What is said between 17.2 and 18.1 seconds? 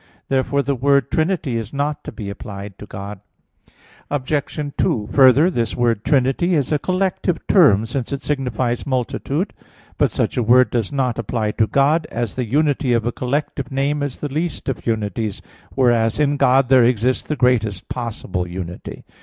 the greatest